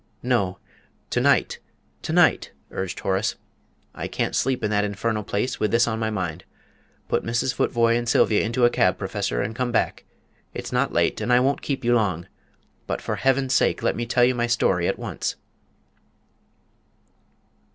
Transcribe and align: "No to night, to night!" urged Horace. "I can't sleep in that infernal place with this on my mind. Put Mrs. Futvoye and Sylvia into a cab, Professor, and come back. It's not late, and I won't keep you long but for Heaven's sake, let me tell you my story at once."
"No 0.23 0.57
to 1.11 1.21
night, 1.21 1.59
to 2.01 2.11
night!" 2.11 2.53
urged 2.71 3.01
Horace. 3.01 3.35
"I 3.93 4.07
can't 4.07 4.35
sleep 4.35 4.63
in 4.63 4.71
that 4.71 4.83
infernal 4.83 5.21
place 5.23 5.59
with 5.59 5.69
this 5.69 5.87
on 5.87 5.99
my 5.99 6.09
mind. 6.09 6.43
Put 7.07 7.23
Mrs. 7.23 7.53
Futvoye 7.53 7.99
and 7.99 8.09
Sylvia 8.09 8.41
into 8.43 8.65
a 8.65 8.71
cab, 8.71 8.97
Professor, 8.97 9.43
and 9.43 9.55
come 9.55 9.71
back. 9.71 10.05
It's 10.55 10.71
not 10.71 10.91
late, 10.91 11.21
and 11.21 11.31
I 11.31 11.39
won't 11.39 11.61
keep 11.61 11.85
you 11.85 11.93
long 11.93 12.25
but 12.87 12.99
for 12.99 13.17
Heaven's 13.17 13.53
sake, 13.53 13.83
let 13.83 13.95
me 13.95 14.07
tell 14.07 14.23
you 14.25 14.33
my 14.33 14.47
story 14.47 14.87
at 14.87 14.97
once." 14.97 15.35